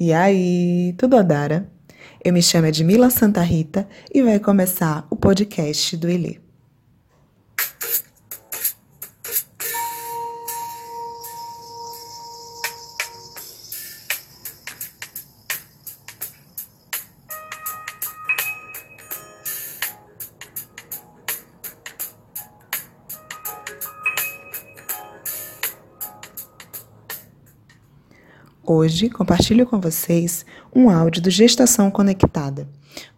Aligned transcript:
E 0.00 0.14
aí, 0.14 0.94
tudo 0.96 1.14
Adara? 1.14 1.70
Eu 2.24 2.32
me 2.32 2.40
chamo 2.40 2.66
Edmila 2.66 3.10
Santa 3.10 3.42
Rita 3.42 3.86
e 4.10 4.22
vai 4.22 4.40
começar 4.40 5.06
o 5.10 5.14
podcast 5.14 5.94
do 5.94 6.08
Elê. 6.08 6.38
Hoje 28.62 29.08
compartilho 29.08 29.66
com 29.66 29.80
vocês 29.80 30.44
um 30.72 30.90
áudio 30.90 31.22
do 31.22 31.30
Gestação 31.30 31.90
Conectada, 31.90 32.68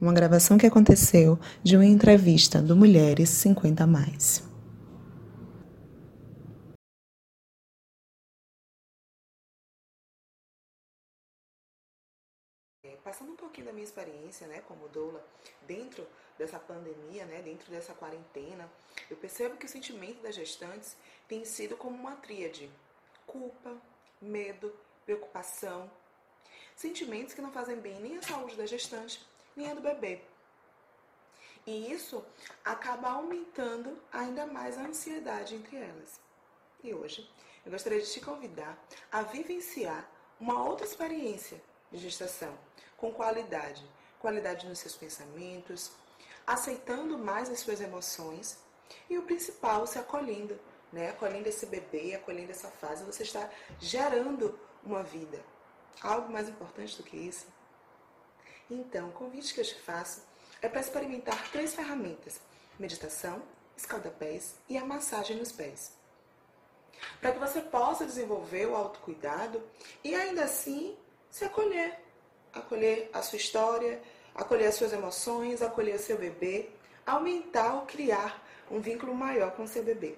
uma 0.01 0.13
gravação 0.13 0.57
que 0.57 0.67
aconteceu 0.67 1.37
de 1.65 1.75
uma 1.75 1.85
entrevista 1.85 2.63
do 2.63 2.77
Mulheres 2.77 3.29
50 3.29 3.85
Mais. 3.85 4.49
É, 12.85 12.97
passando 13.03 13.33
um 13.33 13.37
pouquinho 13.37 13.67
da 13.67 13.73
minha 13.73 13.85
experiência, 13.85 14.47
né, 14.47 14.63
como 14.69 14.89
doula, 14.91 15.27
dentro 15.67 16.07
dessa 16.39 16.61
pandemia, 16.61 17.27
né, 17.27 17.43
dentro 17.43 17.69
dessa 17.69 17.93
quarentena, 17.93 18.71
eu 19.11 19.17
percebo 19.17 19.57
que 19.57 19.67
o 19.67 19.69
sentimento 19.69 20.23
das 20.23 20.37
gestantes 20.37 20.97
tem 21.29 21.45
sido 21.45 21.77
como 21.77 21.97
uma 21.97 22.15
tríade: 22.15 22.71
culpa, 23.27 23.77
medo 24.21 24.73
preocupação, 25.13 25.91
sentimentos 26.75 27.35
que 27.35 27.43
não 27.43 27.53
fazem 27.53 27.77
bem 27.77 28.01
nem 28.01 28.17
à 28.17 28.23
saúde 28.23 28.57
da 28.57 28.67
gestante, 28.67 29.25
nem 29.55 29.71
à 29.71 29.75
do 29.75 29.83
bebê. 29.83 30.23
E 31.67 31.93
isso 31.93 32.25
acaba 32.65 33.11
aumentando 33.11 34.01
ainda 34.13 34.47
mais 34.47 34.79
a 34.79 34.83
ansiedade 34.83 35.55
entre 35.55 35.77
elas. 35.77 36.19
E 36.83 36.93
hoje 36.93 37.31
eu 37.65 37.71
gostaria 37.71 38.01
de 38.01 38.11
te 38.11 38.21
convidar 38.21 38.77
a 39.11 39.23
vivenciar 39.23 40.09
uma 40.41 40.65
outra 40.65 40.87
experiência 40.87 41.63
de 41.91 41.99
gestação 41.99 42.57
com 42.97 43.13
qualidade, 43.13 43.87
qualidade 44.19 44.67
nos 44.67 44.79
seus 44.79 44.97
pensamentos, 44.97 45.93
aceitando 46.47 47.19
mais 47.19 47.49
as 47.49 47.61
suas 47.61 47.81
emoções 47.81 48.59
e 49.09 49.17
o 49.19 49.23
principal, 49.23 49.87
se 49.87 49.99
acolhendo, 49.99 50.59
né? 50.93 51.11
Acolhendo 51.11 51.49
esse 51.49 51.67
bebê, 51.67 52.15
acolhendo 52.15 52.51
essa 52.51 52.69
fase, 52.69 53.05
você 53.05 53.23
está 53.23 53.49
gerando 53.79 54.59
uma 54.85 55.03
vida. 55.03 55.41
Algo 56.03 56.33
mais 56.33 56.49
importante 56.49 56.97
do 56.97 57.03
que 57.03 57.17
isso? 57.17 57.47
Então, 58.71 59.09
o 59.09 59.13
convite 59.13 59.53
que 59.55 59.61
eu 59.61 59.65
te 59.65 59.81
faço 59.81 60.23
é 60.61 60.69
para 60.69 60.81
experimentar 60.81 61.51
três 61.51 61.75
ferramentas: 61.75 62.41
meditação, 62.79 63.43
escaldapés 63.77 64.55
e 64.69 64.77
a 64.77 64.85
massagem 64.85 65.37
nos 65.37 65.53
pés. 65.53 65.93
Para 67.21 67.33
que 67.33 67.39
você 67.39 67.61
possa 67.61 68.07
desenvolver 68.07 68.67
o 68.67 68.77
autocuidado 68.77 69.63
e 70.05 70.15
ainda 70.15 70.45
assim 70.45 70.97
se 71.31 71.45
acolher. 71.45 71.99
Acolher 72.53 73.11
a 73.13 73.23
sua 73.23 73.39
história, 73.39 74.03
acolher 74.35 74.67
as 74.67 74.75
suas 74.75 74.93
emoções, 74.93 75.63
acolher 75.63 75.97
o 75.97 75.99
seu 75.99 76.19
bebê, 76.19 76.71
aumentar 77.07 77.75
ou 77.75 77.87
criar 77.87 78.43
um 78.71 78.81
vínculo 78.81 79.15
maior 79.15 79.53
com 79.53 79.65
o 79.65 79.69
seu 79.69 79.83
bebê. 79.83 80.17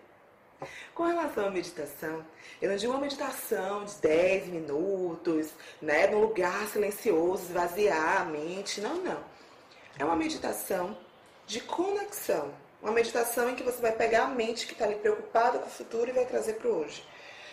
Com 0.95 1.05
relação 1.05 1.47
à 1.47 1.51
meditação, 1.51 2.25
eu 2.61 2.71
não 2.71 2.77
digo 2.77 2.93
uma 2.93 3.01
meditação 3.01 3.85
de 3.85 3.95
10 3.97 4.47
minutos, 4.49 5.51
né, 5.81 6.07
num 6.07 6.21
lugar 6.21 6.67
silencioso, 6.69 7.45
esvaziar 7.45 8.23
a 8.23 8.25
mente. 8.25 8.81
Não, 8.81 8.97
não. 8.97 9.19
É 9.99 10.05
uma 10.05 10.17
meditação 10.17 10.97
de 11.47 11.61
conexão. 11.61 12.53
Uma 12.83 12.93
meditação 12.93 13.49
em 13.49 13.55
que 13.55 13.63
você 13.63 13.81
vai 13.81 13.93
pegar 13.93 14.25
a 14.25 14.29
mente 14.29 14.67
que 14.67 14.73
está 14.73 14.85
ali 14.85 14.97
preocupada 14.97 15.59
com 15.59 15.67
o 15.67 15.71
futuro 15.71 16.11
e 16.11 16.13
vai 16.13 16.27
trazer 16.27 16.55
para 16.55 16.69
hoje. 16.69 17.03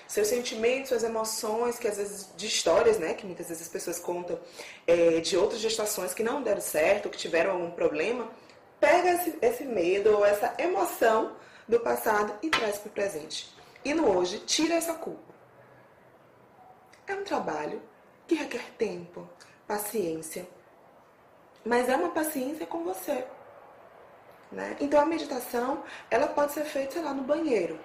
Seus 0.07 0.27
sentimentos, 0.27 0.89
suas 0.89 1.03
emoções, 1.03 1.79
que 1.79 1.88
às 1.88 1.95
vezes 1.95 2.29
de 2.35 2.45
histórias, 2.45 3.00
né, 3.00 3.13
que 3.13 3.25
muitas 3.25 3.47
vezes 3.47 3.63
as 3.63 3.69
pessoas 3.69 3.97
contam 3.97 4.38
é, 4.85 5.21
de 5.21 5.38
outras 5.38 5.61
gestações 5.61 6.13
que 6.13 6.21
não 6.21 6.44
deram 6.44 6.59
certo, 6.59 7.09
que 7.09 7.17
tiveram 7.17 7.51
algum 7.51 7.71
problema, 7.71 8.29
pega 8.77 9.11
esse, 9.11 9.38
esse 9.41 9.63
medo 9.63 10.17
ou 10.17 10.25
essa 10.25 10.53
emoção 10.57 11.38
do 11.71 11.79
passado 11.79 12.37
e 12.43 12.49
traz 12.49 12.77
para 12.79 12.89
o 12.89 12.91
presente. 12.91 13.55
E 13.83 13.93
no 13.93 14.13
hoje, 14.13 14.39
tira 14.39 14.75
essa 14.75 14.93
culpa. 14.93 15.33
É 17.07 17.15
um 17.15 17.23
trabalho 17.23 17.81
que 18.27 18.35
requer 18.35 18.73
tempo, 18.77 19.27
paciência, 19.65 20.45
mas 21.65 21.87
é 21.87 21.95
uma 21.95 22.09
paciência 22.09 22.67
com 22.67 22.83
você. 22.83 23.25
Né? 24.51 24.75
Então 24.81 24.99
a 24.99 25.05
meditação 25.05 25.81
ela 26.09 26.27
pode 26.27 26.51
ser 26.51 26.65
feita, 26.65 26.91
sei 26.91 27.03
lá, 27.03 27.13
no 27.13 27.23
banheiro, 27.23 27.79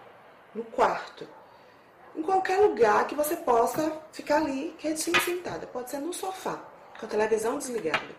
no 0.52 0.64
quarto, 0.64 1.26
em 2.16 2.22
qualquer 2.22 2.58
lugar 2.58 3.06
que 3.06 3.14
você 3.14 3.36
possa 3.36 4.02
ficar 4.10 4.38
ali 4.38 4.74
quietinha 4.80 5.20
sentada. 5.20 5.64
Pode 5.68 5.90
ser 5.90 5.98
no 5.98 6.12
sofá, 6.12 6.58
com 6.98 7.06
a 7.06 7.08
televisão 7.08 7.56
desligada. 7.56 8.16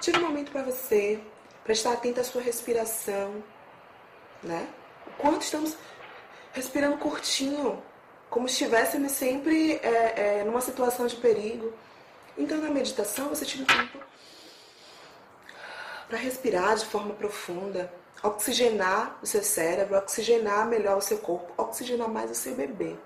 Tira 0.00 0.18
um 0.20 0.22
momento 0.22 0.50
para 0.50 0.62
você, 0.62 1.22
prestar 1.64 1.92
atento 1.92 2.20
à 2.20 2.24
sua 2.24 2.40
respiração, 2.40 3.44
né? 4.44 4.68
O 5.06 5.10
quanto 5.12 5.42
estamos 5.42 5.76
respirando 6.52 6.98
curtinho, 6.98 7.82
como 8.30 8.48
se 8.48 8.54
estivéssemos 8.54 9.12
sempre 9.12 9.74
é, 9.82 10.40
é, 10.40 10.44
numa 10.44 10.60
situação 10.60 11.06
de 11.06 11.16
perigo. 11.16 11.72
Então, 12.36 12.58
na 12.58 12.70
meditação, 12.70 13.28
você 13.28 13.44
tira 13.44 13.62
um 13.62 13.66
tempo 13.66 13.98
para 16.08 16.18
respirar 16.18 16.76
de 16.76 16.84
forma 16.84 17.14
profunda, 17.14 17.92
oxigenar 18.22 19.18
o 19.22 19.26
seu 19.26 19.42
cérebro, 19.42 19.96
oxigenar 19.98 20.66
melhor 20.66 20.98
o 20.98 21.00
seu 21.00 21.18
corpo, 21.18 21.52
oxigenar 21.56 22.08
mais 22.08 22.30
o 22.30 22.34
seu 22.34 22.54
bebê. 22.54 22.96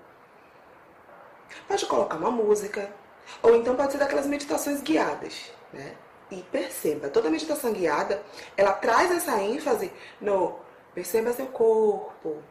Pode 1.67 1.85
colocar 1.85 2.17
uma 2.17 2.31
música, 2.31 2.93
ou 3.41 3.55
então 3.55 3.75
pode 3.75 3.91
ser 3.91 3.97
daquelas 3.97 4.27
meditações 4.27 4.81
guiadas, 4.81 5.51
né? 5.73 5.95
E 6.31 6.43
perceba, 6.43 7.09
toda 7.09 7.29
meditação 7.29 7.73
guiada, 7.73 8.21
ela 8.55 8.73
traz 8.73 9.11
essa 9.11 9.41
ênfase 9.41 9.91
no 10.21 10.59
Perceba 10.99 11.31
seu 11.31 11.45
corpo. 11.45 12.43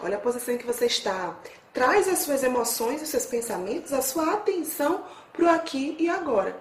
Olha 0.00 0.18
a 0.18 0.20
posição 0.20 0.54
em 0.54 0.56
que 0.56 0.64
você 0.64 0.86
está. 0.86 1.36
Traz 1.72 2.06
as 2.06 2.20
suas 2.20 2.44
emoções, 2.44 3.02
os 3.02 3.08
seus 3.08 3.26
pensamentos, 3.26 3.92
a 3.92 4.00
sua 4.00 4.34
atenção 4.34 5.04
para 5.32 5.44
o 5.44 5.48
aqui 5.48 5.96
e 5.98 6.08
agora. 6.08 6.56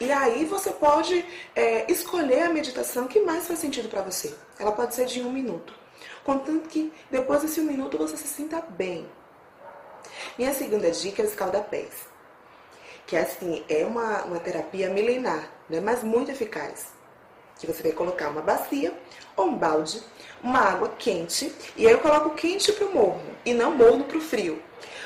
E 0.00 0.10
aí 0.10 0.46
você 0.46 0.70
pode 0.70 1.22
é, 1.54 1.92
escolher 1.92 2.44
a 2.44 2.48
meditação 2.48 3.06
que 3.06 3.20
mais 3.20 3.46
faz 3.46 3.58
sentido 3.58 3.90
para 3.90 4.00
você. 4.00 4.34
Ela 4.58 4.72
pode 4.72 4.94
ser 4.94 5.04
de 5.04 5.20
um 5.20 5.30
minuto. 5.30 5.74
Contanto 6.24 6.70
que 6.70 6.90
depois 7.10 7.42
desse 7.42 7.60
um 7.60 7.64
minuto 7.64 7.98
você 7.98 8.16
se 8.16 8.28
sinta 8.28 8.62
bem. 8.62 9.06
Minha 10.38 10.54
segunda 10.54 10.90
dica 10.90 11.20
é 11.20 11.26
o 11.26 11.28
escaldapés. 11.28 11.92
Que 13.06 13.14
assim, 13.14 13.62
é 13.68 13.84
uma, 13.84 14.24
uma 14.24 14.40
terapia 14.40 14.88
milenar, 14.88 15.50
né, 15.68 15.80
mas 15.80 16.02
muito 16.02 16.30
eficaz 16.30 16.96
que 17.58 17.66
você 17.66 17.82
vai 17.82 17.92
colocar 17.92 18.28
uma 18.28 18.42
bacia 18.42 18.92
ou 19.36 19.46
um 19.46 19.56
balde, 19.56 20.02
uma 20.42 20.60
água 20.60 20.92
quente, 20.98 21.52
e 21.76 21.86
aí 21.86 21.92
eu 21.92 21.98
coloco 21.98 22.30
quente 22.30 22.72
para 22.72 22.86
o 22.86 22.94
morno 22.94 23.36
e 23.44 23.52
não 23.52 23.72
morno 23.72 24.04
para 24.04 24.18
o 24.18 24.20
frio. 24.20 24.62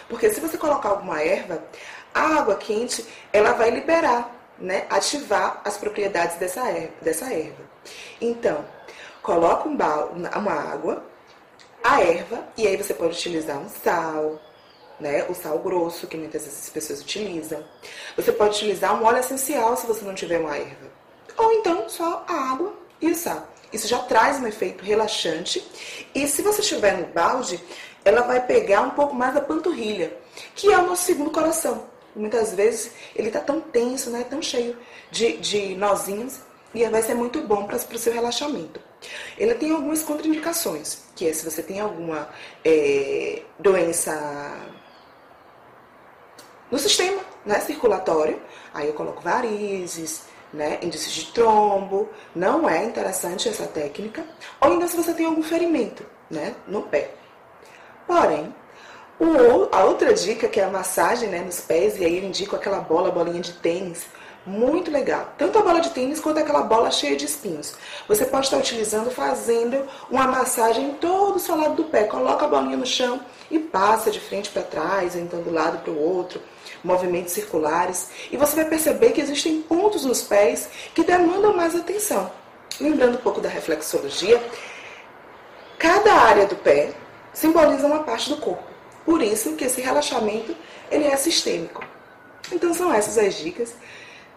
Porque 0.08 0.30
se 0.32 0.40
você 0.40 0.58
colocar 0.58 0.90
alguma 0.90 1.22
erva, 1.22 1.62
a 2.12 2.38
água 2.38 2.56
quente 2.56 3.06
ela 3.32 3.52
vai 3.52 3.70
liberar, 3.70 4.36
né, 4.58 4.86
ativar 4.90 5.60
as 5.64 5.78
propriedades 5.78 6.36
dessa 6.36 6.68
erva. 6.68 6.92
Dessa 7.00 7.32
erva. 7.32 7.62
Então, 8.20 8.64
coloca 9.22 9.68
um 9.68 9.76
balde, 9.76 10.28
uma 10.36 10.52
água, 10.52 11.04
a 11.82 12.02
erva, 12.02 12.44
e 12.56 12.66
aí 12.66 12.76
você 12.76 12.92
pode 12.92 13.14
utilizar 13.14 13.58
um 13.58 13.68
sal, 13.68 14.40
né, 14.98 15.24
o 15.28 15.34
sal 15.34 15.58
grosso, 15.60 16.06
que 16.06 16.16
muitas 16.16 16.44
vezes 16.44 16.64
as 16.64 16.70
pessoas 16.70 17.00
utilizam. 17.00 17.64
Você 18.16 18.32
pode 18.32 18.56
utilizar 18.56 19.00
um 19.00 19.04
óleo 19.04 19.18
essencial 19.18 19.76
se 19.76 19.86
você 19.86 20.04
não 20.04 20.14
tiver 20.14 20.41
uma 20.41 20.56
erva 20.56 20.99
ou 21.41 21.53
então 21.53 21.89
só 21.89 22.25
a 22.28 22.53
água 22.53 22.75
e 23.01 23.10
o 23.10 23.15
sal. 23.15 23.48
Isso 23.72 23.87
já 23.87 23.98
traz 24.01 24.41
um 24.41 24.47
efeito 24.47 24.84
relaxante. 24.84 25.65
E 26.15 26.27
se 26.27 26.42
você 26.42 26.60
estiver 26.60 26.97
no 26.97 27.07
balde, 27.07 27.63
ela 28.04 28.22
vai 28.22 28.45
pegar 28.45 28.83
um 28.83 28.91
pouco 28.91 29.15
mais 29.15 29.34
da 29.34 29.41
panturrilha, 29.41 30.16
que 30.54 30.72
é 30.72 30.78
o 30.78 30.87
nosso 30.87 31.04
segundo 31.04 31.31
coração. 31.31 31.84
Muitas 32.15 32.53
vezes 32.54 32.92
ele 33.15 33.28
está 33.28 33.41
tão 33.41 33.60
tenso, 33.60 34.10
né, 34.10 34.25
tão 34.28 34.42
cheio 34.42 34.77
de, 35.10 35.37
de 35.37 35.75
nozinhos, 35.77 36.41
e 36.75 36.89
vai 36.89 37.03
ser 37.03 37.15
muito 37.15 37.41
bom 37.42 37.65
para 37.66 37.77
o 37.77 37.98
seu 37.98 38.13
relaxamento. 38.13 38.81
Ele 39.39 39.54
tem 39.54 39.72
algumas 39.72 40.03
contraindicações, 40.03 41.03
que 41.15 41.28
é 41.28 41.33
se 41.33 41.45
você 41.45 41.63
tem 41.63 41.81
alguma 41.81 42.28
é, 42.65 43.42
doença 43.59 44.13
no 46.71 46.78
sistema 46.78 47.21
né, 47.45 47.59
circulatório, 47.60 48.41
aí 48.72 48.87
eu 48.87 48.95
coloco 48.95 49.21
varizes, 49.21 50.22
né, 50.52 50.78
índices 50.82 51.12
de 51.12 51.32
trombo, 51.32 52.08
não 52.34 52.68
é 52.68 52.84
interessante 52.84 53.48
essa 53.48 53.66
técnica, 53.66 54.24
ou 54.60 54.72
ainda 54.72 54.88
se 54.88 54.97
você 54.97 55.14
tem 55.14 55.26
algum 55.26 55.42
ferimento 55.42 56.04
né, 56.30 56.54
no 56.66 56.82
pé. 56.82 57.10
Porém, 58.06 58.54
O, 59.20 59.68
a 59.70 59.84
outra 59.84 60.14
dica, 60.14 60.48
que 60.48 60.58
é 60.58 60.64
a 60.64 60.70
massagem 60.70 61.28
né, 61.28 61.41
nos 61.41 61.60
pés, 61.60 61.98
e 61.98 62.04
aí 62.06 62.18
eu 62.18 62.24
indico 62.24 62.56
aquela 62.56 62.80
bola, 62.80 63.10
bolinha 63.10 63.42
de 63.42 63.52
tênis, 63.52 64.06
muito 64.47 64.91
legal. 64.91 65.34
Tanto 65.37 65.59
a 65.59 65.63
bola 65.63 65.81
de 65.81 65.91
tênis 65.91 66.21
quanto 66.21 66.39
aquela 66.39 66.63
bola 66.63 66.91
cheia 66.91 67.16
de 67.16 67.25
espinhos. 67.25 67.75
Você 68.09 68.25
pode 68.25 68.47
estar 68.47 68.57
utilizando 68.57 69.10
fazendo 69.10 69.87
uma 70.10 70.27
massagem 70.27 70.91
em 70.91 70.95
todo 70.95 71.37
o 71.37 71.39
seu 71.39 71.57
lado 71.57 71.75
do 71.75 71.84
pé. 71.84 72.04
Coloca 72.04 72.45
a 72.45 72.48
bolinha 72.48 72.77
no 72.77 72.87
chão 72.87 73.21
e 73.51 73.59
passa 73.59 74.10
de 74.10 74.21
frente 74.21 74.51
para 74.51 74.63
trás, 74.63 75.15
ou 75.15 75.21
então 75.21 75.42
do 75.42 75.51
lado 75.51 75.78
para 75.78 75.92
o 75.92 75.98
outro, 75.98 76.41
movimentos 76.83 77.33
circulares. 77.33 78.10
E 78.31 78.37
você 78.37 78.57
vai 78.57 78.65
perceber 78.65 79.13
que 79.13 79.21
existem 79.21 79.60
pontos 79.63 80.04
nos 80.04 80.22
pés 80.22 80.69
que 80.95 81.04
demandam 81.04 81.54
mais 81.54 81.75
atenção. 81.75 82.31
Lembrando 82.81 83.16
um 83.16 83.22
pouco 83.22 83.41
da 83.41 83.48
reflexologia, 83.48 84.42
cada 85.78 86.15
área 86.15 86.47
do 86.47 86.57
pé 86.57 86.92
simboliza 87.33 87.87
uma 87.87 88.04
parte 88.04 88.31
do 88.31 88.39
corpo. 88.39 88.65
Por 89.04 89.22
isso 89.22 89.54
que 89.54 89.65
esse 89.65 89.81
relaxamento 89.81 90.57
ele 90.91 91.04
é 91.04 91.16
sistêmico. 91.16 91.84
Então 92.53 92.72
são 92.75 92.92
essas 92.92 93.19
as 93.19 93.34
dicas 93.34 93.75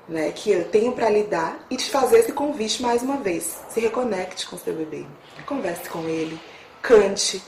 né, 0.08 0.32
que 0.32 0.52
eu 0.52 0.66
tenho 0.66 0.92
para 0.92 1.10
lhe 1.10 1.24
dar 1.24 1.66
e 1.70 1.78
te 1.78 1.90
fazer 1.90 2.20
esse 2.20 2.34
convite 2.34 2.82
mais 2.82 3.02
uma 3.02 3.18
vez. 3.18 3.60
Se 3.70 3.80
reconecte 3.80 4.48
com 4.48 4.58
seu 4.58 4.74
bebê, 4.74 5.06
converse 5.46 5.90
com 5.90 6.08
ele, 6.08 6.40
cante, 6.82 7.42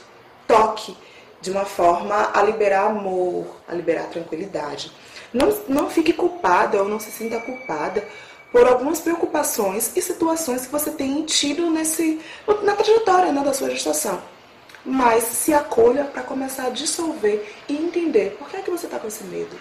toque 0.46 0.96
de 1.40 1.50
uma 1.50 1.64
forma 1.64 2.30
a 2.32 2.42
liberar 2.42 2.86
amor, 2.86 3.46
a 3.68 3.74
liberar 3.74 4.04
tranquilidade. 4.04 4.90
Não, 5.32 5.48
não 5.68 5.90
fique 5.90 6.12
culpada 6.12 6.82
ou 6.82 6.88
não 6.88 6.98
se 6.98 7.10
sinta 7.10 7.38
culpada 7.40 8.06
por 8.50 8.66
algumas 8.66 9.00
preocupações 9.00 9.94
e 9.94 10.00
situações 10.00 10.66
que 10.66 10.72
você 10.72 10.90
tem 10.90 11.24
tido 11.24 11.70
nesse, 11.70 12.20
na 12.62 12.74
trajetória 12.74 13.32
né, 13.32 13.42
da 13.42 13.52
sua 13.52 13.68
gestação. 13.70 14.20
Mas 14.84 15.24
se 15.24 15.52
acolha 15.52 16.04
para 16.04 16.22
começar 16.22 16.68
a 16.68 16.70
dissolver 16.70 17.54
e 17.68 17.74
entender 17.76 18.36
por 18.38 18.48
que, 18.48 18.56
é 18.56 18.62
que 18.62 18.70
você 18.70 18.86
está 18.86 18.98
com 18.98 19.08
esse 19.08 19.24
medo. 19.24 19.56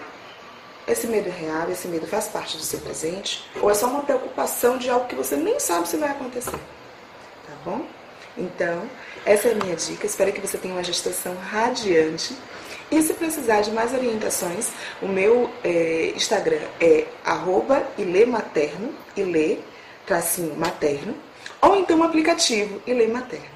Esse 0.87 1.07
medo 1.07 1.29
é 1.29 1.31
real, 1.31 1.69
esse 1.71 1.87
medo 1.87 2.05
faz 2.05 2.27
parte 2.27 2.57
do 2.57 2.63
seu 2.63 2.79
presente, 2.79 3.49
ou 3.59 3.71
é 3.71 3.73
só 3.73 3.87
uma 3.87 4.03
preocupação 4.03 4.77
de 4.77 4.89
algo 4.89 5.07
que 5.07 5.15
você 5.15 5.35
nem 5.35 5.59
sabe 5.59 5.87
se 5.87 5.97
vai 5.97 6.09
acontecer. 6.09 6.51
Tá 6.51 7.53
bom? 7.63 7.85
Então, 8.37 8.89
essa 9.25 9.47
é 9.47 9.51
a 9.53 9.55
minha 9.55 9.75
dica. 9.75 10.05
Espero 10.05 10.31
que 10.31 10.41
você 10.41 10.57
tenha 10.57 10.73
uma 10.73 10.83
gestação 10.83 11.35
radiante. 11.35 12.35
E 12.91 13.01
se 13.01 13.13
precisar 13.13 13.61
de 13.61 13.71
mais 13.71 13.93
orientações, 13.93 14.69
o 15.01 15.07
meu 15.07 15.49
é, 15.63 16.13
Instagram 16.15 16.61
é 16.79 17.05
arroba 17.23 17.83
ilematerno, 17.97 18.93
ile, 19.17 19.63
tracinho 20.05 20.55
materno, 20.55 21.15
ou 21.61 21.75
então 21.75 21.99
o 21.99 22.03
aplicativo 22.03 22.79
Ile 22.85 23.07
Materno. 23.07 23.54